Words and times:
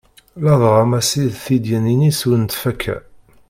Ladɣa 0.43 0.83
Massi 0.91 1.23
d 1.33 1.35
tedyanin-is 1.43 2.19
ur 2.29 2.37
nettfakka. 2.39 2.95